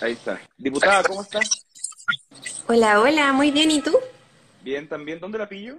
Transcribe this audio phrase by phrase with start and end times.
[0.00, 0.40] Ahí está.
[0.56, 1.40] Diputada, ¿cómo está?
[2.66, 3.96] Hola, hola, muy bien, ¿y tú?
[4.60, 5.20] Bien, también.
[5.20, 5.78] ¿Dónde la pillo?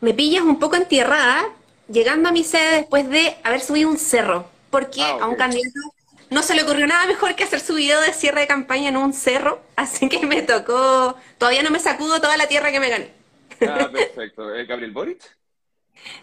[0.00, 1.44] Me pillas un poco entierrada,
[1.88, 5.78] llegando a mi sede después de haber subido un cerro, porque Ah, a un candidato
[6.30, 8.96] no se le ocurrió nada mejor que hacer su video de cierre de campaña en
[8.96, 12.88] un cerro, así que me tocó, todavía no me sacudo toda la tierra que me
[12.88, 13.12] gané.
[13.66, 14.54] Ah, perfecto.
[14.54, 15.22] ¿Eh, ¿Gabriel Boric?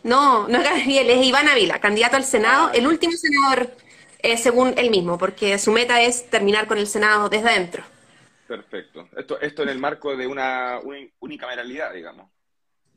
[0.04, 3.76] No, no es Gabriel, es Iván Ávila, candidato al Senado, Ah, el último senador,
[4.20, 7.84] eh, según él mismo, porque su meta es terminar con el Senado desde adentro.
[8.48, 9.09] Perfecto.
[9.16, 12.30] Esto, esto en el marco de una uni- unicameralidad, digamos.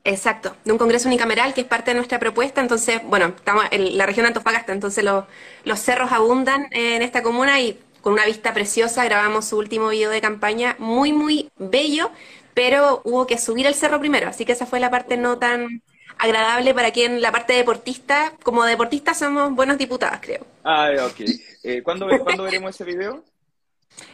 [0.02, 2.60] Exacto, de un Congreso unicameral que es parte de nuestra propuesta.
[2.62, 5.26] Entonces, bueno, estamos en la región de Antofagasta, entonces lo-
[5.64, 10.10] los cerros abundan en esta comuna y con una vista preciosa grabamos su último video
[10.10, 12.10] de campaña, muy, muy bello,
[12.54, 15.82] pero hubo que subir el cerro primero, así que esa fue la parte no tan
[16.18, 20.46] agradable para quien la parte deportista, como deportistas somos buenos diputados, creo.
[20.64, 21.20] Ah, ok.
[21.62, 23.24] Eh, ¿cuándo, ¿Cuándo veremos ese video?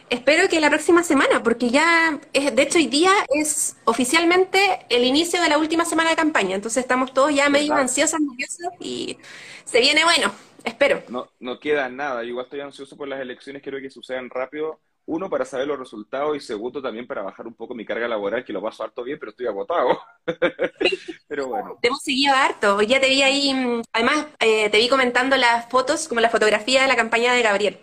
[0.09, 5.03] Espero que la próxima semana, porque ya, es, de hecho hoy día es oficialmente el
[5.03, 7.83] inicio de la última semana de campaña, entonces estamos todos ya medio ¿Verdad?
[7.83, 9.17] ansiosos, nerviosos y
[9.65, 11.03] se viene bueno, espero.
[11.09, 12.23] No, no queda nada.
[12.23, 13.61] Yo igual estoy ansioso por las elecciones.
[13.61, 14.79] Quiero que sucedan rápido.
[15.07, 18.43] Uno, para saber los resultados y segundo, también para bajar un poco mi carga laboral,
[18.43, 19.97] que lo paso harto bien, pero estoy agotado.
[21.29, 21.77] pero bueno.
[21.81, 25.69] Te hemos seguido harto, ya te vi ahí, mm, además eh, te vi comentando las
[25.69, 27.79] fotos, como la fotografía de la campaña de Gabriel.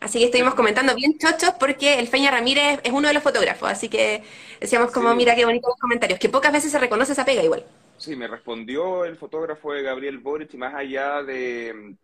[0.00, 3.70] Así que estuvimos comentando bien chochos porque el Feña Ramírez es uno de los fotógrafos,
[3.70, 4.24] así que
[4.60, 5.14] decíamos como, Sí.
[5.14, 7.64] mira qué bonitos los comentarios, que pocas veces se reconoce esa pega igual.
[7.96, 11.96] Sí, me respondió el fotógrafo de Gabriel Boric y más allá de,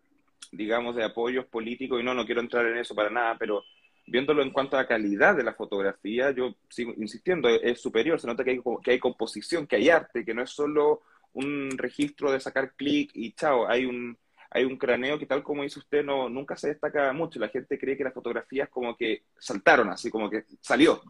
[0.51, 3.63] digamos, de apoyos políticos, y no, no quiero entrar en eso para nada, pero
[4.05, 8.27] viéndolo en cuanto a calidad de la fotografía, yo sigo insistiendo, es, es superior, se
[8.27, 11.01] nota que hay, que hay composición, que hay arte, que no es solo
[11.33, 14.17] un registro de sacar clic y chao, hay un,
[14.51, 17.79] hay un craneo que tal como dice usted, no, nunca se destaca mucho, la gente
[17.79, 21.01] cree que las fotografías como que saltaron así, como que salió,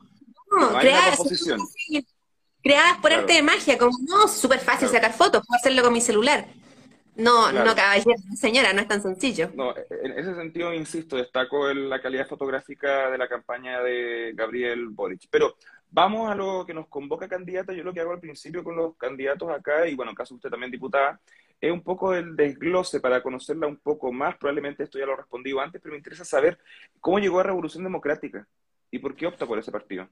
[0.51, 1.59] No, no hay una creadas, composición.
[2.61, 3.21] creadas por Claro.
[3.21, 4.93] arte de magia, como no, súper fácil Claro.
[5.03, 6.47] sacar fotos, puedo hacerlo con mi celular.
[7.15, 7.65] No, Claro.
[7.65, 9.51] no, caballero, señora, no es tan sencillo.
[9.53, 14.87] No, en ese sentido, insisto, destaco el- la calidad fotográfica de la campaña de Gabriel
[14.89, 15.27] Boric.
[15.29, 15.55] Pero
[15.91, 17.71] vamos a lo que nos convoca candidata.
[17.73, 20.49] Yo lo que hago al principio con los candidatos acá, y bueno, en caso usted
[20.49, 21.19] también diputada,
[21.61, 24.35] es un poco el desglose para conocerla un poco más.
[24.37, 26.57] Probablemente esto ya lo he respondido antes, pero me interesa saber
[26.99, 28.47] cómo llegó a Revolución Democrática
[28.89, 30.09] y por qué opta por ese partido.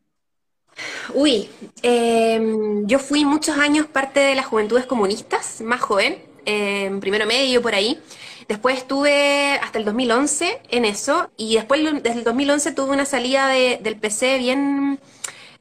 [1.13, 1.49] Uy,
[1.83, 7.61] em, yo fui muchos años parte de las juventudes comunistas, más joven, em, primero medio
[7.61, 7.99] por ahí.
[8.47, 13.47] Después estuve hasta el 2011 en eso y después desde el 2011 tuve una salida
[13.47, 14.99] de- del PC bien,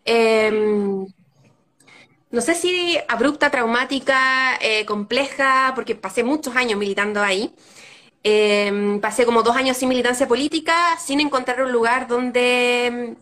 [0.05, 1.07] em,
[2.31, 7.53] no sé si abrupta, traumática, eh, compleja, porque pasé muchos años militando ahí.
[8.25, 13.17] Eh, pasé como dos años sin militancia política, sin encontrar un lugar donde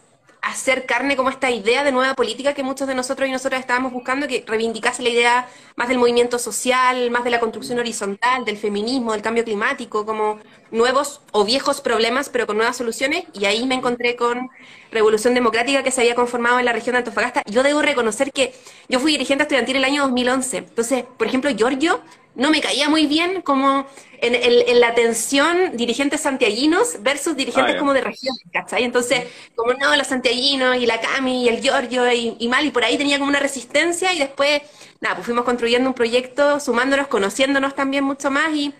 [0.48, 3.92] hacer carne como esta idea de nueva política que muchos de nosotros y nosotras estábamos
[3.92, 8.56] buscando, que reivindicase la idea más del movimiento social, más de la construcción horizontal, del
[8.56, 10.38] feminismo, del cambio climático, como
[10.70, 13.24] nuevos o viejos problemas, pero con nuevas soluciones.
[13.34, 14.50] Y ahí me encontré con
[14.90, 17.42] Revolución Democrática que se había conformado en la región de Antofagasta.
[17.46, 18.54] Yo debo reconocer que
[18.88, 20.56] yo fui dirigente estudiantil el año 2011.
[20.58, 22.00] Entonces, por ejemplo, Giorgio
[22.38, 23.86] no me caía muy bien como
[24.20, 28.84] en, en- en la tensión dirigentes santiaguinos versus dirigentes Ah, como de regiones, ¿cachai?
[28.84, 32.70] Entonces, como no, los santiaguinos y la Cami y el Giorgio y, y mal, y
[32.70, 34.62] por ahí tenía como una resistencia y después,
[35.00, 38.74] nada, pues fuimos construyendo un proyecto, sumándonos, conociéndonos también mucho más y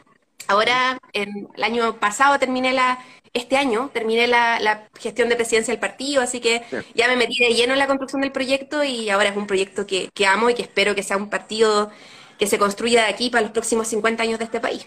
[0.46, 2.98] ahora, en, el año pasado terminé la,
[3.34, 6.78] este año terminé la, la gestión de presidencia del partido, así que Sí.
[6.94, 9.86] ya me metí de lleno en la construcción del proyecto y ahora es un proyecto
[9.86, 11.90] que, que amo y que espero que sea un partido
[12.38, 14.86] que se construya de aquí para los próximos 50 años de este país.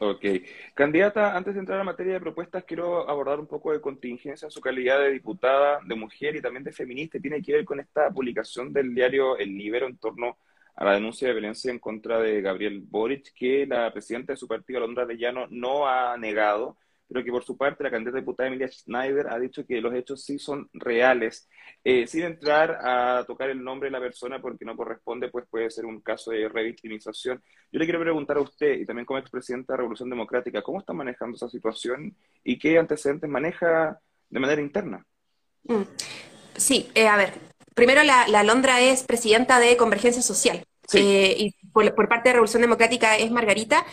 [0.00, 0.24] Ok.
[0.74, 4.52] Candidata, antes de entrar a materia de propuestas, quiero abordar un poco de contingencia en
[4.52, 7.18] su calidad de diputada, de mujer y también de feminista.
[7.18, 10.38] Tiene que ver con esta publicación del diario El Libero en torno
[10.76, 14.46] a la denuncia de violencia en contra de Gabriel Boric, que la presidenta de su
[14.46, 16.76] partido, Alondra Llano, no ha negado,
[17.08, 20.22] pero que por su parte la candidata diputada Emilia Schneider ha dicho que los hechos
[20.22, 21.48] sí son reales.
[21.82, 25.70] Eh, sin entrar a tocar el nombre de la persona porque no corresponde, pues puede
[25.70, 27.42] ser un caso de revictimización.
[27.72, 30.92] Yo le quiero preguntar a usted, y también como expresidenta de Revolución Democrática, ¿cómo está
[30.92, 32.14] manejando esa situación
[32.44, 35.04] y qué antecedentes maneja de manera interna?
[35.64, 35.82] Mm.
[36.56, 37.32] Sí, eh, a ver,
[37.74, 40.64] primero la, la Alondra es presidenta de Convergencia Social.
[40.88, 40.98] Sí.
[41.00, 43.84] Eh, y por, por parte de Revolución Democrática es Margarita,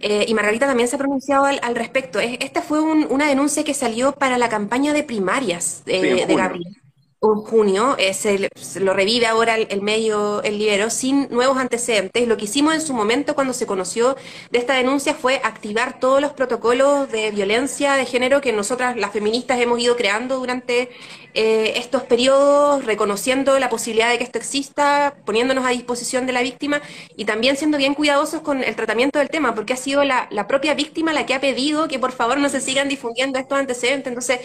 [0.00, 2.18] eh, y Margarita también se ha pronunciado al, al respecto.
[2.20, 6.26] Es- esta fue un- una denuncia que salió para la campaña de primarias eh, Sí,
[6.26, 6.34] de.
[6.34, 6.76] Gabriel.
[7.22, 8.38] En junio, eh, se,
[8.80, 12.26] lo revive ahora el, medio, el libero, sin nuevos antecedentes.
[12.26, 14.16] Lo que hicimos en su momento cuando se conoció
[14.50, 19.12] de esta denuncia fue activar todos los protocolos de violencia de género que nosotras, las
[19.12, 20.90] feministas, hemos ido creando durante
[21.34, 26.40] eh, estos periodos, reconociendo la posibilidad de que esto exista, poniéndonos a disposición de la
[26.40, 26.80] víctima
[27.16, 30.48] y también siendo bien cuidadosos con el tratamiento del tema, porque ha sido la, la
[30.48, 34.06] propia víctima la que ha pedido que por favor no se sigan difundiendo estos antecedentes.
[34.08, 34.40] Entonces,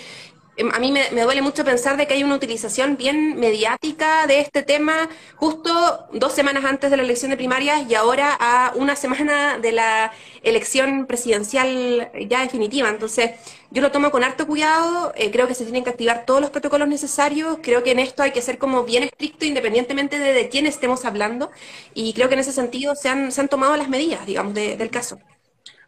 [0.74, 4.64] a mí me, duele mucho pensar de que hay una utilización bien mediática de este
[4.64, 9.58] tema justo dos semanas antes de la elección de primarias y ahora a una semana
[9.58, 10.14] de la
[10.44, 12.90] elección presidencial ya definitiva.
[12.90, 13.32] Entonces,
[13.72, 16.52] yo lo tomo con harto cuidado, eh, creo que se tienen que activar todos los
[16.52, 20.66] protocolos necesarios, creo que en esto hay que ser como bien estricto independientemente de, quién
[20.66, 21.52] estemos hablando
[21.94, 24.90] y creo que en ese sentido se han, se han tomado las medidas, digamos, del
[24.90, 25.20] caso.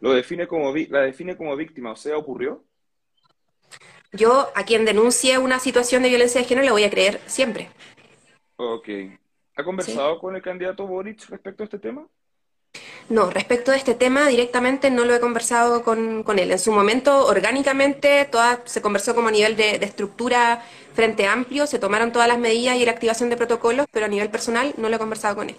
[0.00, 2.62] Lo define como, la define como víctima, o sea, ocurrió.
[4.12, 7.68] Yo a quien denuncie una situación de violencia de género le voy a creer siempre.
[8.56, 8.88] Ok.
[9.56, 12.06] ¿Ha conversado con el candidato Boric respecto a este tema?
[13.08, 16.50] No, respecto a este tema directamente no lo he conversado con, él.
[16.50, 20.62] En su momento, orgánicamente, toda, se conversó como a nivel de, estructura
[20.92, 24.30] frente amplio, se tomaron todas las medidas y la activación de protocolos, pero a nivel
[24.30, 25.56] personal no lo he conversado con él.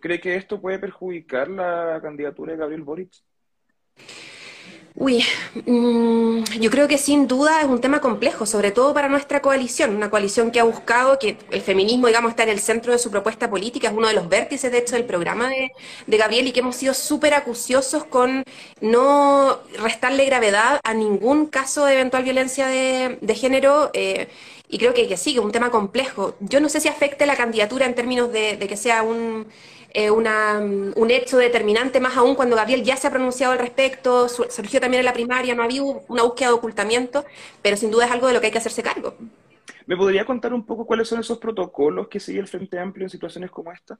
[0.00, 3.12] ¿Cree que esto puede perjudicar la candidatura de Gabriel Boric?
[4.94, 5.24] Uy,
[5.66, 9.96] mm, yo creo que sin duda es un tema complejo, sobre todo para nuestra coalición,
[9.96, 13.10] una coalición que ha buscado que el feminismo, digamos, está en el centro de su
[13.10, 15.72] propuesta política, es uno de los vértices, de hecho, del programa de,
[16.18, 18.44] Gabriel y que hemos sido súper acuciosos con
[18.80, 23.90] no restarle gravedad a ningún caso de eventual violencia de, género.
[23.94, 24.28] Eh,
[24.68, 26.34] y creo que, que sí, que es un tema complejo.
[26.40, 29.46] Yo no sé si afecte la candidatura en términos de que sea un
[29.94, 34.80] eh, un hecho determinante, más aún cuando Gabriel ya se ha pronunciado al respecto, surgió
[34.80, 37.24] también en la primaria, no ha habido una búsqueda de ocultamiento,
[37.60, 39.14] pero sin duda es algo de lo que hay que hacerse cargo.
[39.86, 43.10] ¿Me podría contar un poco cuáles son esos protocolos que sigue el Frente Amplio en
[43.10, 43.98] situaciones como esta?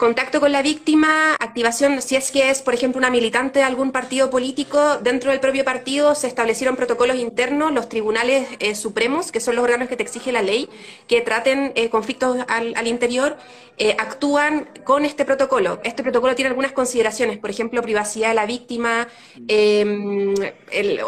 [0.00, 3.92] Contacto con la víctima, activación, si es que es, por ejemplo, una militante de algún
[3.92, 9.40] partido político, dentro del propio partido se establecieron protocolos internos, los tribunales eh, supremos, que
[9.40, 10.70] son los órganos que te exige la ley,
[11.06, 13.36] que traten eh, conflictos al, interior,
[13.76, 15.80] eh, actúan con este protocolo.
[15.84, 19.06] Este protocolo tiene algunas consideraciones, por ejemplo, privacidad de la víctima,
[19.48, 20.34] em,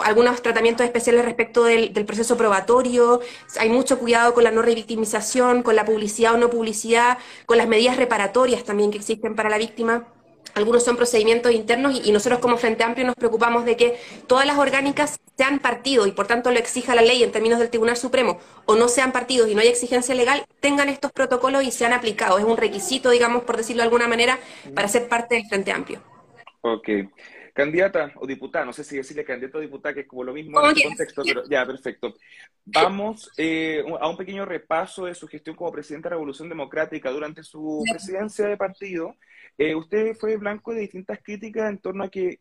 [0.04, 3.20] algunos tratamientos especiales respecto del, del, proceso probatorio,
[3.58, 7.16] hay mucho cuidado con la no revictimización, con la publicidad o no publicidad,
[7.46, 10.06] con las medidas reparatorias también que existen para la víctima.
[10.54, 13.96] Algunos son procedimientos internos y, nosotros como Frente Amplio nos preocupamos de que
[14.26, 17.70] todas las orgánicas sean partidos y por tanto lo exija la ley en términos del
[17.70, 21.70] Tribunal Supremo o no sean partidos y no hay exigencia legal, tengan estos protocolos y
[21.70, 22.38] sean aplicados.
[22.40, 24.38] Es un requisito, digamos, por decirlo de alguna manera,
[24.74, 26.02] para ser parte del Frente Amplio.
[26.60, 26.88] Ok.
[27.52, 30.58] Candidata o diputada, no sé si decirle candidata o diputada, que es como lo mismo
[30.60, 32.14] en este contexto, pero ya, perfecto.
[32.64, 37.42] Vamos eh, a un pequeño repaso de su gestión como presidenta de Revolución Democrática durante
[37.42, 39.16] su presidencia de partido.
[39.58, 42.40] Eh, usted fue blanco de distintas críticas en torno a que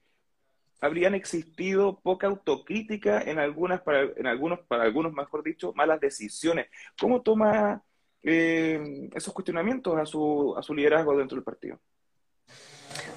[0.79, 6.67] habrían existido poca autocrítica en algunas, para, en algunos, para algunos, mejor dicho, malas decisiones.
[6.99, 7.83] ¿Cómo toma
[8.23, 11.79] eh, esos cuestionamientos a su, a su liderazgo dentro del partido?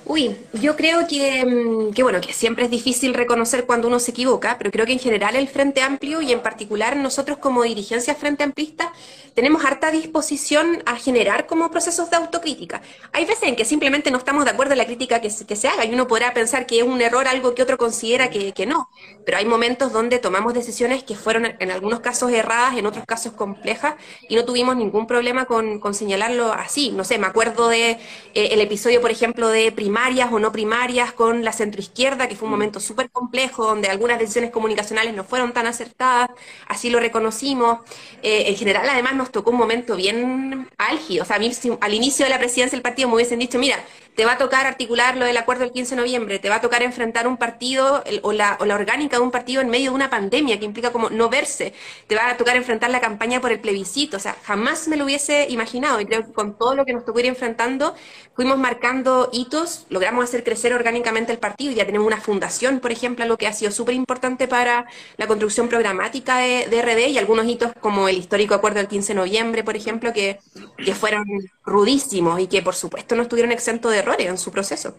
[0.07, 4.59] Uy, yo creo mm, que, bueno, que siempre es difícil reconocer cuando uno se equivoca,
[4.59, 8.45] pero creo que en general el Frente Amplio y en particular nosotros como dirigencia Frente
[8.45, 8.93] Amplista
[9.33, 12.83] tenemos harta disposición a generar como procesos de autocrítica.
[13.13, 15.69] Hay veces en que simplemente no estamos de acuerdo en la crítica que, que se
[15.69, 18.67] haga y uno podrá pensar que es un error algo que otro considera que, que
[18.67, 18.91] no,
[19.25, 23.33] pero hay momentos donde tomamos decisiones que fueron en algunos casos erradas, en otros casos
[23.33, 23.95] complejas
[24.29, 26.91] y no tuvimos ningún problema con, con señalarlo así.
[26.91, 27.99] No sé, me acuerdo de eh,
[28.35, 32.51] el episodio, por ejemplo, de primarias o no primarias con la centroizquierda, que fue un
[32.51, 32.57] mm.
[32.57, 36.31] momento súper complejo, donde algunas decisiones comunicacionales no fueron tan acertadas,
[36.67, 37.81] así lo reconocimos.
[38.23, 41.23] Eh, en general, además, nos tocó un momento bien álgido.
[41.23, 43.79] O sea, a mí al inicio de la presidencia del partido me hubiesen dicho, mira,
[44.15, 46.61] te va a tocar articular lo del acuerdo del 15 de noviembre, te va a
[46.61, 49.97] tocar enfrentar un partido o, la, o la orgánica de un partido en medio de
[49.97, 51.75] una pandemia que implica como no verse,
[52.07, 55.05] te va a tocar enfrentar la campaña por el plebiscito, o sea, jamás me lo
[55.05, 57.95] hubiese imaginado y creo que con todo lo que nos tocó enfrentando,
[58.35, 63.25] fuimos marcando hitos, logramos hacer crecer orgánicamente el partido, ya tenemos una fundación, por ejemplo,
[63.27, 67.47] lo que ha sido súper importante para la construcción programática de, de, RD y algunos
[67.47, 70.39] hitos como el histórico acuerdo del 15 de noviembre, por ejemplo, que,
[70.77, 71.25] que fueron
[71.65, 74.97] rudísimos y que por supuesto no estuvieron exentos de errores en su proceso.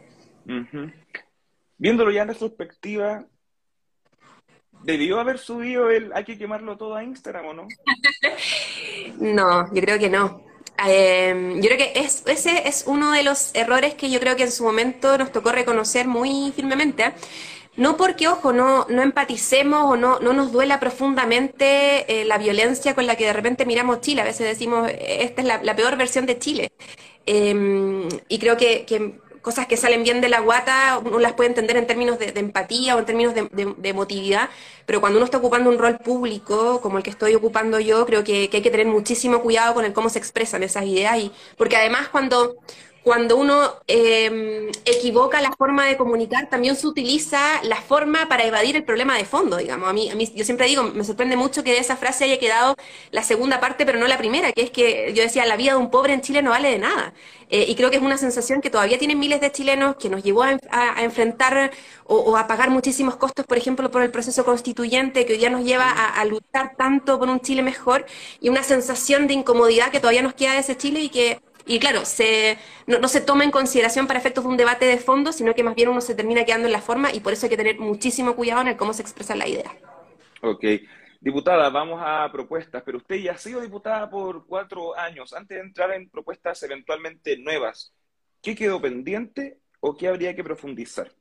[1.78, 3.26] Viéndolo ya en retrospectiva,
[4.84, 7.68] ¿debió haber subido el hay que quemarlo todo a Instagram o no?
[9.20, 10.44] no, yo creo que no.
[10.78, 14.44] Em, yo creo que es, ese es uno de los errores que yo creo que
[14.44, 17.14] en su momento nos tocó reconocer muy firmemente.
[17.78, 22.96] No porque, ojo, no, no empaticemos o no, no nos duela profundamente eh, la violencia
[22.96, 24.22] con la que de repente miramos Chile.
[24.22, 26.72] A veces decimos, esta es la, peor versión de Chile.
[27.26, 28.86] Em, y creo que,
[29.42, 32.96] cosas que salen bien de la guata uno las puede entender en términos de, empatía
[32.96, 34.50] o en términos de, de, emotividad,
[34.88, 38.24] pero cuando uno está ocupando un rol público, como el que estoy ocupando yo, creo
[38.24, 41.18] que, que hay que tener muchísimo cuidado con el cómo se expresan esas ideas.
[41.20, 42.56] Y, porque además cuando
[43.06, 48.76] cuando uno em, equivoca la forma de comunicar, también se utiliza la forma para evadir
[48.76, 49.88] el problema de fondo, digamos.
[49.88, 52.40] A mí, a mí, yo siempre digo, me sorprende mucho que de esa frase haya
[52.40, 52.76] quedado
[53.12, 55.78] la segunda parte, pero no la primera, que es que yo decía, la vida de
[55.78, 57.14] un pobre en Chile no vale de nada.
[57.52, 60.24] Eh, y creo que es una sensación que todavía tienen miles de chilenos, que nos
[60.24, 60.58] llevó a,
[61.04, 61.72] enfrentar
[62.06, 65.64] o, a pagar muchísimos costos, por ejemplo, por el proceso constituyente, que hoy día nos
[65.64, 68.08] lleva a, luchar tanto por un Chile mejor,
[68.42, 71.80] y una sensación de incomodidad que todavía nos queda de ese Chile y que y
[71.80, 75.56] claro, se, no, se toma en consideración para efectos de un debate de fondo, sino
[75.56, 77.58] que más bien uno se termina quedando en la forma y por eso hay que
[77.58, 79.72] tener muchísimo cuidado en el cómo se expresa la idea.
[80.42, 80.64] Ok.
[81.20, 85.34] Diputada, vamos a propuestas, pero usted ya ha sido diputada por cuatro años.
[85.34, 87.96] Antes de entrar en propuestas eventualmente nuevas,
[88.44, 91.12] ¿qué quedó pendiente o qué habría que profundizar?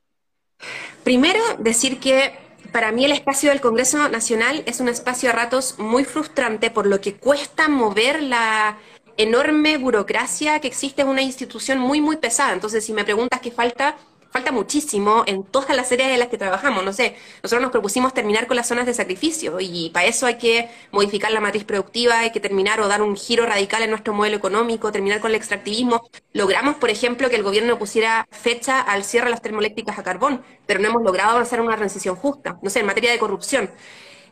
[1.03, 2.33] Primero, decir que
[2.71, 6.85] para mí el espacio del Congreso Nacional es un espacio a ratos muy frustrante por
[6.85, 8.77] lo que cuesta mover la,
[9.17, 12.53] enorme burocracia que existe en una institución muy, muy pesada.
[12.53, 13.97] Entonces, si me preguntas qué falta,
[14.35, 16.83] falta muchísimo en todas las áreas en las que trabajamos.
[16.83, 20.37] No sé, nosotros nos propusimos terminar con las zonas de sacrificio y para eso hay
[20.37, 24.13] que modificar la matriz productiva, hay que terminar o dar un giro radical en nuestro
[24.13, 26.09] modelo económico, terminar con el extractivismo.
[26.33, 30.43] Logramos, por ejemplo, que el gobierno pusiera fecha al cierre de las termoeléctricas a carbón,
[30.65, 32.59] pero no hemos logrado avanzar en una transición justa.
[32.61, 33.69] No sé, en materia de corrupción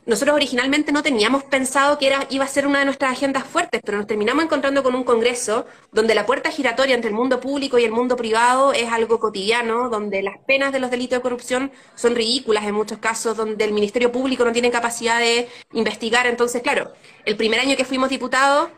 [0.06, 3.82] nosotros originalmente no teníamos pensado que era, iba a ser una de nuestras agendas fuertes,
[3.84, 7.80] pero nos terminamos encontrando con un congreso donde la puerta giratoria entre el mundo público
[7.80, 11.72] y el mundo privado es algo cotidiano, donde las penas de los delitos de corrupción
[11.96, 16.28] son ridículas en muchos casos, donde el Ministerio Público no tiene capacidad de investigar.
[16.28, 16.92] Entonces, claro,
[17.26, 18.70] el primer año que fuimos diputados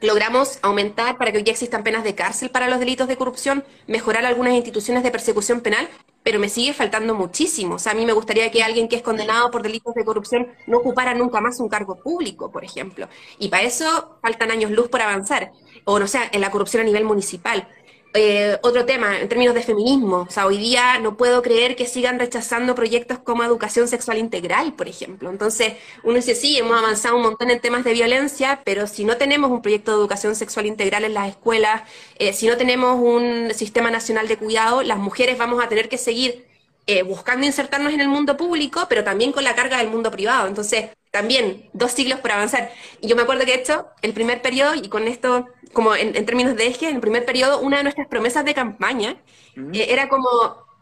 [0.00, 4.24] logramos aumentar para que hoy existan penas de cárcel para los delitos de corrupción, mejorar
[4.26, 5.88] algunas instituciones de persecución penal
[6.22, 7.78] pero me sigue faltando muchísimo.
[7.78, 10.78] Sea, a mí me gustaría que alguien que es condenado por delitos de corrupción no
[10.78, 13.08] ocupara nunca más un cargo público, por ejemplo.
[13.38, 15.52] Y para eso faltan años luz por avanzar.
[15.84, 17.68] O no sé, en la corrupción a nivel municipal.
[18.12, 21.86] Eh, otro tema, en términos de feminismo, o sea, hoy día no puedo creer que
[21.86, 25.30] sigan rechazando proyectos como educación sexual integral, por ejemplo.
[25.30, 29.16] Entonces, uno dice, sí, hemos avanzado un montón en temas de violencia, pero si no
[29.16, 31.82] tenemos un proyecto de educación sexual integral en las escuelas,
[32.18, 35.96] eh, si no tenemos un sistema nacional de cuidado, las mujeres vamos a tener que
[35.98, 36.48] seguir
[36.86, 40.48] eh, buscando insertarnos en el mundo público, pero también con la carga del mundo privado.
[40.48, 42.72] Entonces, también dos siglos por avanzar.
[43.00, 46.56] Y yo me acuerdo que hecho, el primer periodo, y con esto, como en, términos
[46.56, 49.16] de eje, en el primer periodo, una de nuestras promesas de campaña
[49.56, 50.28] eh, era como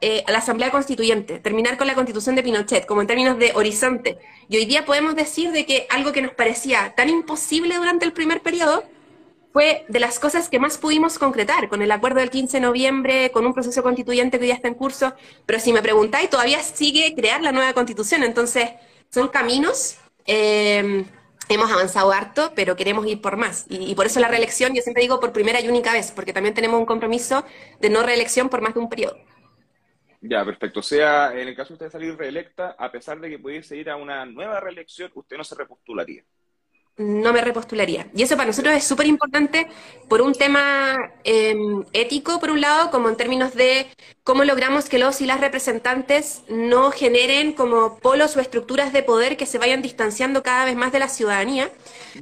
[0.01, 4.19] eh, la Asamblea Constituyente, terminar con la Constitución de Pinochet, como en términos de horizonte.
[4.49, 8.13] Y hoy día podemos decir de que algo que nos parecía tan imposible durante el
[8.13, 8.85] primer periodo,
[9.53, 13.31] fue de las cosas que más pudimos concretar, con el acuerdo del 15 de noviembre,
[13.33, 15.15] con un proceso constituyente que ya está en curso,
[15.47, 18.71] pero si me preguntáis, todavía sigue crear la nueva constitución, entonces
[19.11, 21.05] son caminos, eh,
[21.49, 25.03] hemos avanzado harto, pero queremos ir por más, y, por eso la reelección, yo siempre
[25.03, 27.45] digo por primera y única vez, porque también tenemos un compromiso
[27.81, 29.17] de no reelección por más de un periodo.
[30.21, 30.81] Ya, perfecto.
[30.81, 33.89] O sea, en el caso de usted salir reelecta, a pesar de que pudiese ir
[33.89, 36.25] a una nueva reelección, usted no se repostularía
[36.99, 38.09] no me repostularía.
[38.15, 39.69] Y eso para nosotros es súper importante
[40.09, 43.87] por un tema em, ético, por un lado, como en términos de
[44.25, 49.37] cómo logramos que los y las representantes no generen como polos o estructuras de poder
[49.37, 51.71] que se vayan distanciando cada vez más de la ciudadanía,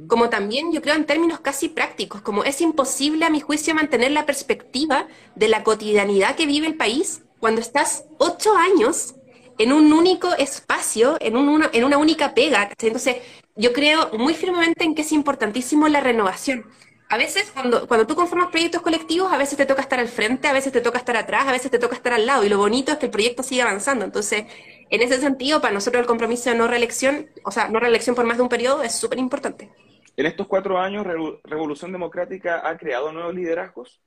[0.07, 4.11] como también yo creo en términos casi prácticos, como es imposible a mi juicio mantener
[4.11, 9.15] la perspectiva de la cotidianidad que vive el país cuando estás ocho años
[9.57, 12.69] en un único espacio, en, una, en una única pega.
[12.79, 13.17] Entonces,
[13.57, 16.65] yo creo muy firmemente en que es importantísimo la renovación.
[17.09, 20.47] A veces, cuando, cuando tú conformas proyectos colectivos, a veces te toca estar al frente,
[20.49, 22.43] a veces te toca estar atrás, a veces te toca estar al lado.
[22.43, 24.03] Y lo bonito es que el proyecto sigue avanzando.
[24.03, 24.45] Entonces,
[24.89, 28.25] en ese sentido, para nosotros el compromiso de no reelección, o sea, no reelección por
[28.25, 29.71] más de un periodo, es súper importante.
[30.17, 31.05] En estos cuatro años,
[31.43, 34.01] Revolución Democrática ha creado nuevos liderazgos.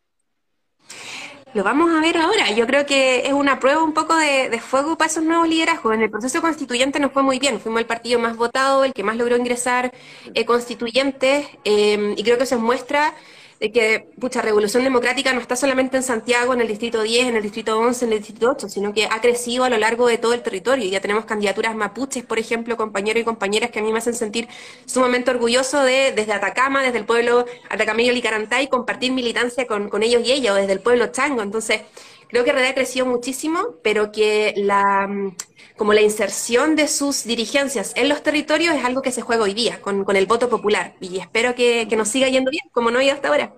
[1.52, 2.52] Lo vamos a ver ahora.
[2.52, 5.92] Yo creo que es una prueba un poco de, fuego para esos nuevos liderazgos.
[5.94, 7.60] En el proceso constituyente nos fue muy bien.
[7.60, 9.92] Fuimos el partido más votado, el que más logró ingresar
[10.34, 13.14] eh, constituyentes, eh, y creo que eso muestra
[13.60, 17.36] de que, pucha, Revolución Democrática no está solamente en Santiago, en el Distrito 10, en
[17.36, 20.16] el Distrito 11, en el Distrito 8, sino que ha crecido a lo largo de
[20.16, 20.90] todo el territorio.
[20.90, 24.48] Ya tenemos candidaturas mapuches, por ejemplo, compañeros y compañeras que a mí me hacen sentir
[24.86, 30.22] sumamente orgulloso de, desde Atacama, desde el pueblo Atacameño Licarantay, compartir militancia con, con ellos
[30.24, 31.42] y ellas, o desde el pueblo Chango.
[31.42, 31.82] Entonces,
[32.30, 35.36] Creo que RD ha crecido muchísimo, pero que la, mm,
[35.76, 39.54] como la inserción de sus dirigencias en los territorios es algo que se juega hoy
[39.54, 40.94] día, con, el voto popular.
[41.00, 43.52] Y espero que, nos siga yendo bien, como no ha ido hasta ahora.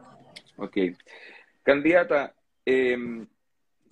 [0.57, 0.77] Ok.
[1.63, 3.27] Candidata, em,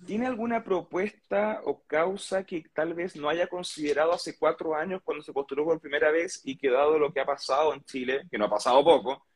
[0.05, 5.23] ¿tiene alguna propuesta o causa que tal vez no haya considerado hace cuatro años cuando
[5.23, 8.37] se postuló por primera vez y que dado lo que ha pasado en Chile, que
[8.37, 9.27] no ha pasado poco,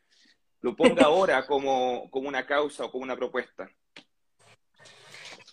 [0.61, 3.69] lo ponga ahora como, como una causa o como una propuesta?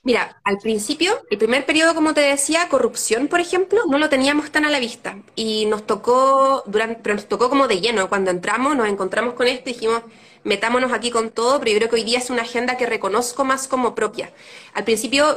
[0.04, 4.50] Mira, al principio, el primer periodo, como te decía, corrupción, por ejemplo, no lo teníamos
[4.50, 5.18] tan a la vista.
[5.36, 8.08] Y nos tocó, durante, pero nos tocó como de lleno.
[8.08, 10.02] Cuando entramos, nos encontramos con esto y dijimos,
[10.42, 13.44] metámonos aquí con todo, pero yo creo que hoy día es una agenda que reconozco
[13.44, 14.32] más como propia.
[14.74, 15.36] Al principio,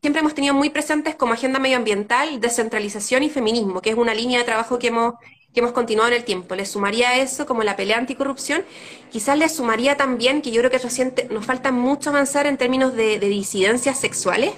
[0.00, 4.38] siempre hemos tenido muy presentes como agenda medioambiental, descentralización y feminismo, que es una línea
[4.38, 5.14] de trabajo que hemos
[5.56, 6.54] que hemos continuado en el tiempo.
[6.54, 8.62] Le sumaría eso como la pelea anticorrupción.
[9.10, 10.78] Quizás le sumaría también que yo creo que
[11.30, 14.52] nos falta mucho avanzar en términos de, de disidencias sexuales.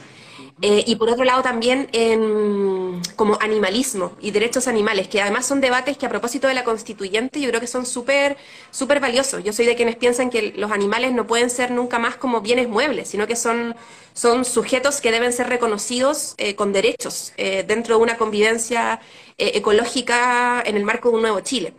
[0.61, 5.61] Eh, y por otro lado también en, como animalismo y derechos animales, que además son
[5.61, 8.37] debates que a propósito de la constituyente yo creo que son súper
[8.71, 9.45] súper valiosos.
[9.45, 12.69] Yo soy de quienes piensan que los animales no pueden ser nunca más como bienes
[12.69, 13.77] muebles, sino que son,
[14.15, 19.01] son sujetos que deben ser reconocidos eh, con derechos eh, dentro de una convivencia
[19.41, 21.73] ecológica en el marco de un nuevo Chile.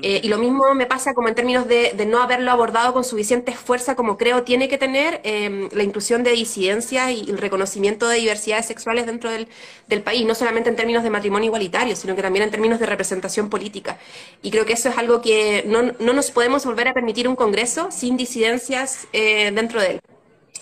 [0.00, 3.52] Eh, y lo mismo me pasa como en términos de, no haberlo abordado con suficiente
[3.52, 8.16] fuerza como creo tiene que tener em, la inclusión de disidencias y el reconocimiento de
[8.16, 9.48] diversidades sexuales dentro del,
[10.02, 13.50] país, no solamente en términos de matrimonio igualitario, sino que también en términos de representación
[13.50, 13.98] política.
[14.40, 17.90] Y creo que eso es algo que no, nos podemos volver a permitir un Congreso
[17.90, 20.00] sin disidencias eh, dentro de él.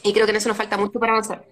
[0.02, 1.44] Y creo que en eso nos falta mucho para avanzar.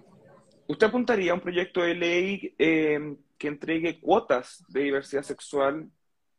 [0.67, 5.89] ¿Usted apuntaría a un proyecto de ley em, que entregue cuotas de diversidad sexual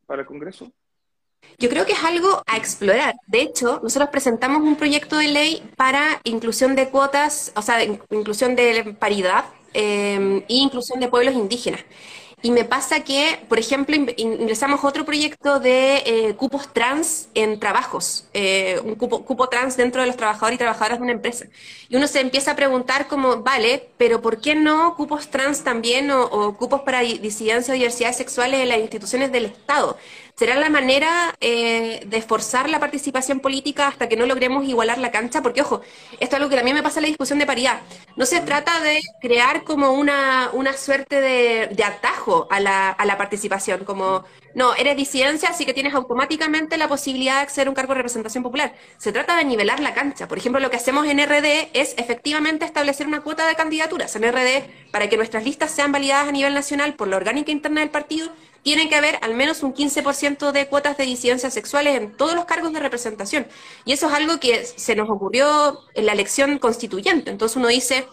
[0.06, 0.70] para el Congreso?
[1.58, 3.16] Yo creo que es algo a explorar.
[3.26, 8.56] De hecho, nosotros presentamos un proyecto de ley para inclusión de cuotas, o sea, inclusión
[8.56, 9.44] de paridad
[9.74, 11.84] eh, e inclusión de pueblos indígenas.
[12.42, 18.28] Y me pasa que, por ejemplo, ingresamos otro proyecto de eh, cupos trans en trabajos,
[18.32, 21.46] eh, un cupo, cupo, trans dentro de los trabajadores y trabajadoras de una empresa.
[21.90, 26.10] Y uno se empieza a preguntar como, vale, pero ¿por qué no cupos trans también
[26.10, 29.98] o, cupos para disidencia o diversidades sexuales en las instituciones del Estado?
[30.40, 35.10] ¿Será la manera eh, de forzar la participación política hasta que no logremos igualar la
[35.10, 35.42] cancha?
[35.42, 37.82] Porque, ojo, esto es algo que también me pasa en la discusión de paridad.
[38.16, 43.04] No se trata de crear como una, una suerte de, de atajo a la, a
[43.04, 44.24] la, participación, como,
[44.54, 47.98] no, eres disidencia, así que tienes automáticamente la posibilidad de acceder a un cargo de
[47.98, 48.72] representación popular.
[48.96, 50.26] Se trata de nivelar la cancha.
[50.26, 54.22] Por ejemplo, lo que hacemos en RD es efectivamente establecer una cuota de candidaturas en
[54.22, 57.90] RD para que nuestras listas sean validadas a nivel nacional por la orgánica interna del
[57.90, 58.30] partido
[58.62, 62.44] tiene que haber al menos un 15% de cuotas de disidencias sexuales en todos los
[62.44, 63.46] cargos de representación.
[63.84, 67.30] Y eso es algo que se nos ocurrió en la elección constituyente.
[67.30, 68.06] Entonces uno dice,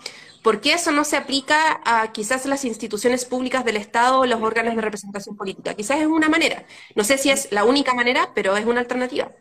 [0.44, 4.42] ¿por qué eso no se aplica a quizás las instituciones públicas del Estado o los
[4.42, 5.74] órganos de representación política?
[5.74, 6.66] Quizás es una manera.
[6.96, 9.32] No sé si es la única manera, pero es una alternativa.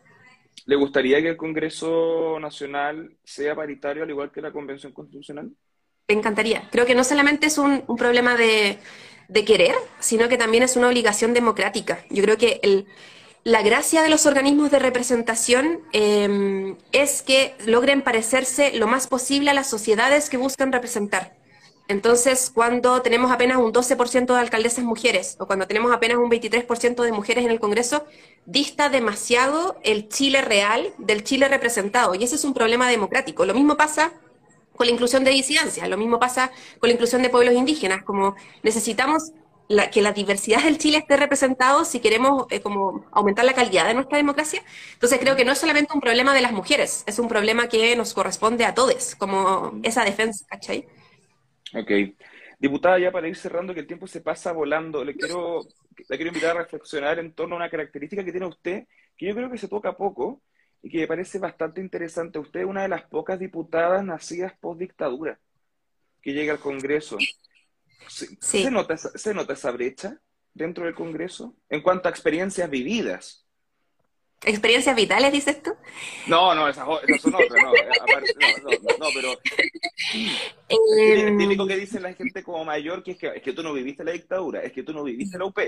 [0.64, 5.52] ¿Le gustaría que el Congreso Nacional sea paritario al igual que la Convención Constitucional?
[6.08, 6.68] Me encantaría.
[6.70, 8.78] Creo que no solamente es un problema de
[9.44, 12.04] querer, sino que también es una obligación democrática.
[12.10, 12.86] Yo creo que
[13.42, 19.50] la gracia de los organismos de representación em, es que logren parecerse lo más posible
[19.50, 21.34] a las sociedades que buscan representar.
[21.88, 27.02] Entonces, cuando tenemos apenas un 12% de alcaldesas mujeres o cuando tenemos apenas un 23%
[27.02, 28.04] de mujeres en el Congreso,
[28.44, 32.14] dista demasiado el Chile real del Chile representado.
[32.14, 33.44] Y ese es un problema democrático.
[33.44, 34.12] Lo mismo pasa
[34.76, 35.88] con la inclusión de disidencias.
[35.88, 39.32] Lo mismo pasa con la inclusión de pueblos indígenas, como necesitamos
[39.92, 43.94] que la diversidad del Chile esté representado si queremos eh, como aumentar la calidad de
[43.94, 44.62] nuestra democracia.
[44.92, 47.96] Entonces creo que no es solamente un problema de las mujeres, es un problema que
[47.96, 50.86] nos corresponde a todos, como esa defensa, ¿cachai?
[51.74, 51.90] Ok.
[52.58, 55.62] Diputada, ya para ir cerrando, que el tiempo se pasa volando, le quiero,
[56.08, 58.84] le quiero invitar a reflexionar en torno a una característica que tiene usted,
[59.16, 60.40] que yo creo que se toca poco,
[60.86, 62.38] y que me parece bastante interesante.
[62.38, 65.36] Usted es una de las pocas diputadas nacidas post dictadura
[66.22, 67.18] que llega al Congreso.
[68.08, 70.20] ¿Se, nota, ¿Se nota esa brecha
[70.54, 73.44] dentro del Congreso en cuanto a experiencias vividas?
[74.44, 75.74] ¿Experiencias vitales, dices tú?
[76.28, 76.84] No, no, esas,
[77.20, 79.32] son otras, no, no, no, pero
[80.68, 81.36] es em.
[81.36, 84.04] típico que dice la gente como mayor que es, que es que tú no viviste
[84.04, 85.58] la dictadura, es que tú no viviste la UP,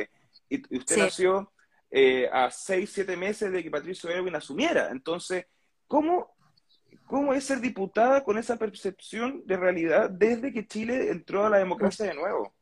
[0.48, 1.50] y, usted nació
[1.90, 4.90] eh, a seis, siete meses de que Patricio Erwin asumiera.
[4.90, 5.46] Entonces,
[5.86, 6.34] ¿cómo,
[7.06, 11.58] ¿cómo es ser diputada con esa percepción de realidad desde que Chile entró a la
[11.58, 12.54] democracia de nuevo?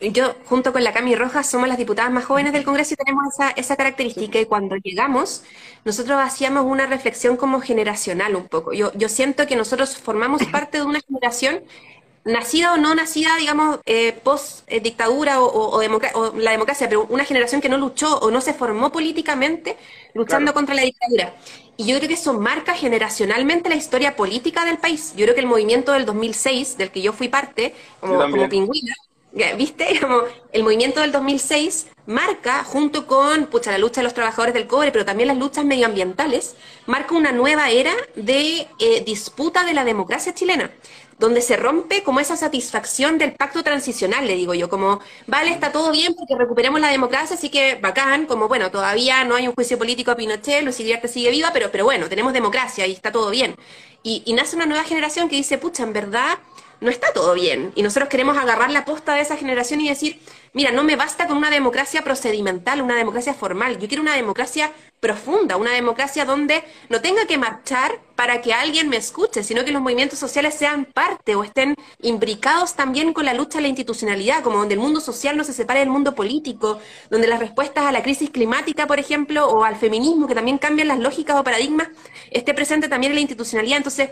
[0.00, 3.34] yo junto con la Cami Rojas somos las diputadas más jóvenes del Congreso y tenemos
[3.34, 5.44] esa, esa característica y cuando llegamos
[5.84, 8.72] nosotros hacíamos una reflexión como generacional un poco.
[8.72, 11.64] Yo, yo siento que nosotros formamos parte de una generación
[12.24, 17.24] nacida o no nacida, digamos, eh, post eh, dictadura o, o, la democracia, pero una
[17.24, 19.76] generación que no luchó o no se formó políticamente
[20.14, 21.34] luchando contra la dictadura.
[21.76, 25.14] Y yo creo que eso marca generacionalmente la historia política del país.
[25.16, 28.94] Yo creo que el movimiento del 2006, del que yo fui parte, como, como pingüina,
[29.56, 29.98] ¿viste?
[30.00, 34.66] Como el movimiento del 2006 marca, junto con pucha, la lucha de los trabajadores del
[34.66, 36.56] cobre, pero también las luchas medioambientales,
[36.86, 40.70] marca una nueva era de eh, disputa de la democracia chilena
[41.20, 45.70] donde se rompe como esa satisfacción del pacto transicional, le digo yo, como, vale, está
[45.70, 49.54] todo bien porque recuperemos la democracia, así que bacán, como, bueno, todavía no hay un
[49.54, 53.12] juicio político a Pinochet, Luis Iriarte sigue viva, pero, pero bueno, tenemos democracia y está
[53.12, 53.54] todo bien.
[54.02, 56.38] Y, y nace una nueva generación que dice, pucha, en verdad
[56.80, 57.72] no está todo bien.
[57.74, 60.20] Y nosotros queremos agarrar la posta de esa generación y decir,
[60.52, 64.72] mira, no me basta con una democracia procedimental, una democracia formal, yo quiero una democracia
[65.00, 69.72] profunda, una democracia donde no tenga que marchar para que alguien me escuche, sino que
[69.72, 74.42] los movimientos sociales sean parte o estén imbricados también con la lucha a la institucionalidad,
[74.42, 77.92] como donde el mundo social no se separe del mundo político, donde las respuestas a
[77.92, 81.88] la crisis climática, por ejemplo, o al feminismo, que también cambian las lógicas o paradigmas,
[82.30, 83.78] esté presente también en la institucionalidad.
[83.78, 84.10] Entonces,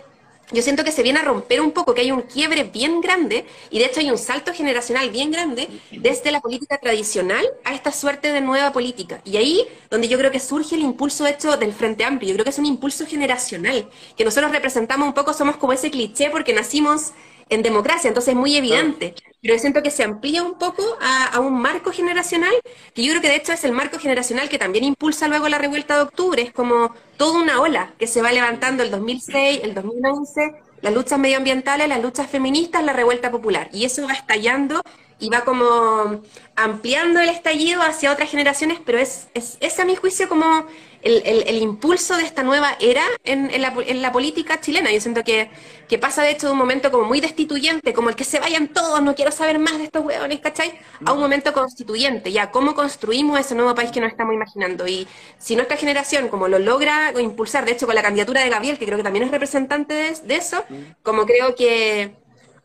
[0.51, 3.45] yo siento que se viene a romper un poco, que hay un quiebre bien grande,
[3.71, 7.93] y de hecho hay un salto generacional bien grande desde la política tradicional a esta
[7.93, 9.21] suerte de nueva política.
[9.25, 12.45] Y ahí donde yo creo que surge el impulso hecho del Frente Amplio, yo creo
[12.45, 16.53] que es un impulso generacional, que nosotros representamos un poco, somos como ese cliché porque
[16.53, 17.13] nacimos
[17.49, 19.15] en democracia, entonces es muy evidente.
[19.41, 22.53] Pero yo siento que se amplía un poco a, un marco generacional,
[22.95, 25.59] que yo creo que de hecho es el marco generacional que también impulsa luego la
[25.59, 29.75] revuelta de octubre, es como toda una ola que se va levantando el 2006, el
[29.75, 33.69] 2011, las luchas medioambientales, las luchas feministas, la revuelta popular.
[33.73, 34.83] Y eso va estallando
[35.21, 36.23] y va como
[36.57, 40.67] ampliando el estallido hacia otras generaciones, pero es, es, es a mi juicio como
[41.03, 44.91] el, el, impulso de esta nueva era en, en, la, en, la, política chilena.
[44.91, 45.51] Yo siento que,
[45.89, 48.69] que, pasa de hecho de un momento como muy destituyente, como el que se vayan
[48.69, 50.79] todos, no quiero saber más de estos hueones, ¿cachai?
[51.05, 54.87] A un momento constituyente, ya, cómo construimos ese nuevo país que nos estamos imaginando.
[54.89, 55.07] Y
[55.39, 58.87] si nuestra generación como lo logra impulsar, de hecho con la candidatura de Gabriel, que
[58.87, 60.65] creo que también es representante de, de eso,
[61.03, 62.17] como creo que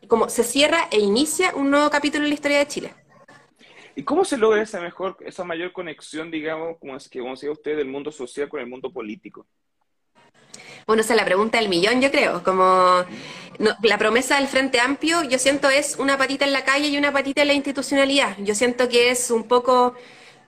[0.08, 2.94] como se cierra e inicia un nuevo capítulo en la historia de Chile.
[3.96, 7.52] ¿Y cómo se logra esa mejor, esa mayor conexión, digamos, como es que como decía
[7.52, 9.46] usted, del mundo social con el mundo político?
[10.86, 12.44] Bueno, esa es la pregunta del millón, yo creo.
[12.44, 13.06] Como
[13.60, 17.14] la promesa del Frente Amplio, yo siento es una patita en la calle y una
[17.14, 18.38] patita en la institucionalidad.
[18.40, 19.96] Yo siento que es un poco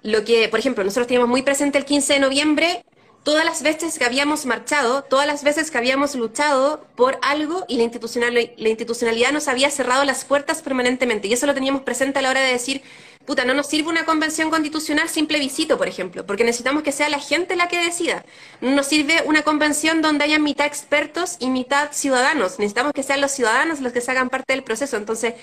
[0.01, 2.85] lo que, por ejemplo, nosotros teníamos muy presente el 15 de noviembre
[3.25, 7.77] todas las veces que habíamos marchado, todas las veces que habíamos luchado por algo y
[7.77, 7.89] la,
[8.29, 11.27] la institucionalidad nos había cerrado las puertas permanentemente.
[11.27, 12.83] Y eso lo teníamos presente a la hora de decir,
[13.25, 17.09] puta, no nos sirve una convención constitucional simple visito, por ejemplo, porque necesitamos que sea
[17.09, 18.25] la gente la que decida.
[18.61, 22.59] No nos sirve una convención donde haya mitad expertos y mitad ciudadanos.
[22.59, 24.97] Necesitamos que sean los ciudadanos los que se hagan parte del proceso.
[24.97, 25.33] Entonces,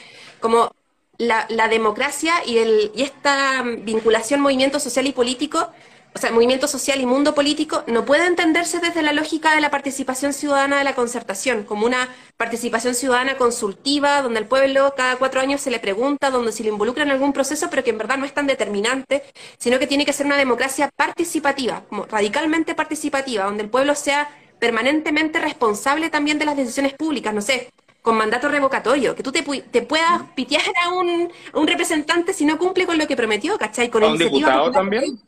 [0.40, 0.72] como
[1.18, 5.70] la, la democracia y, el, y esta vinculación movimiento social y político
[6.14, 9.70] o sea, movimiento social y mundo político no puede entenderse desde la lógica de la
[9.70, 15.40] participación ciudadana de la concertación, como una participación ciudadana consultiva, donde el pueblo cada cuatro
[15.40, 18.18] años se le pregunta, donde se le involucra en algún proceso, pero que en verdad
[18.18, 19.22] no es tan determinante,
[19.58, 24.28] sino que tiene que ser una democracia participativa, como radicalmente participativa, donde el pueblo sea
[24.58, 27.72] permanentemente responsable también de las decisiones públicas, no sé,
[28.02, 32.58] con mandato revocatorio, que tú te, te puedas pitear a un, un, representante si no
[32.58, 33.88] cumple con lo que prometió, ¿cachai?
[33.88, 35.18] Con ¿A un diputado también?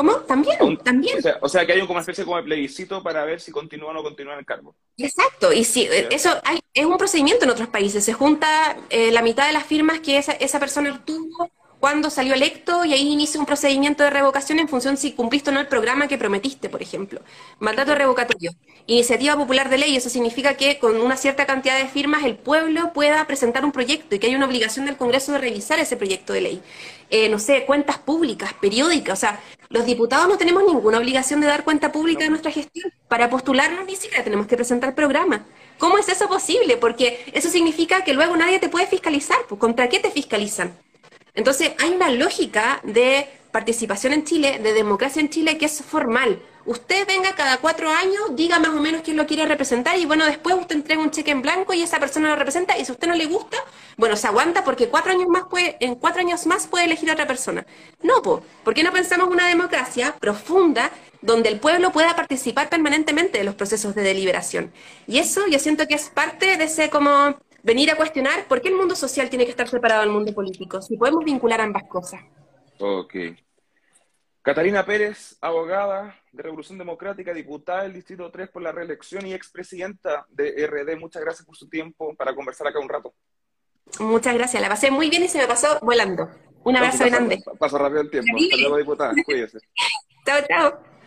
[0.00, 0.16] ¿Cómo?
[0.20, 1.18] También, también.
[1.42, 4.02] O sea, que hay una especie como de plebiscito para ver si continúa o no
[4.02, 4.74] continúa en el cargo.
[4.96, 8.02] Exacto, y si eso hay, es un procedimiento en otros países.
[8.02, 12.34] Se junta eh, la mitad de las firmas que esa, esa persona obtuvo cuando salió
[12.34, 15.66] electo y ahí inicia un procedimiento de revocación en función si cumpliste o no el
[15.66, 17.22] programa que prometiste, por ejemplo.
[17.58, 18.52] Mandato revocatorio.
[18.86, 22.92] Iniciativa popular de ley, eso significa que con una cierta cantidad de firmas el pueblo
[22.92, 26.34] pueda presentar un proyecto y que hay una obligación del Congreso de revisar ese proyecto
[26.34, 26.62] de ley.
[27.08, 29.40] Eh, no sé, cuentas públicas, periódicas, o sea,
[29.70, 32.92] los diputados no tenemos ninguna obligación de dar cuenta pública de nuestra gestión.
[33.08, 35.46] Para postularnos ni siquiera tenemos que presentar programa.
[35.78, 36.76] ¿Cómo es eso posible?
[36.76, 39.38] Porque eso significa que luego nadie te puede fiscalizar.
[39.48, 40.76] Pues, ¿Contra qué te fiscalizan?
[41.40, 46.38] Entonces, hay una lógica de participación en Chile, de democracia en Chile, que es formal.
[46.66, 50.26] Usted venga cada cuatro años, diga más o menos quién lo quiere representar y bueno,
[50.26, 52.94] después usted entrega un cheque en blanco y esa persona lo representa y si a
[52.94, 53.56] usted no le gusta,
[53.96, 57.14] bueno, se aguanta porque cuatro años más puede, en cuatro años más puede elegir a
[57.14, 57.64] otra persona.
[58.02, 60.90] No, po, ¿por qué no pensamos una democracia profunda
[61.22, 64.74] donde el pueblo pueda participar permanentemente de los procesos de deliberación?
[65.06, 68.68] Y eso yo siento que es parte de ese como venir a cuestionar por qué
[68.68, 72.20] el mundo social tiene que estar separado del mundo político, si podemos vincular ambas cosas.
[72.78, 73.14] Ok.
[74.42, 80.24] Catalina Pérez, abogada de Revolución Democrática, diputada del Distrito 3 por la reelección y expresidenta
[80.30, 80.98] de RD.
[80.98, 83.14] Muchas gracias por su tiempo para conversar acá un rato.
[83.98, 86.28] Muchas gracias, la pasé muy bien y se me pasó volando.
[86.62, 87.42] Un abrazo grande.
[87.58, 88.36] Pasa rápido el tiempo.
[88.36, 89.14] Hasta luego, diputada.
[89.24, 89.58] Cuídese.
[90.26, 90.99] chao, chao.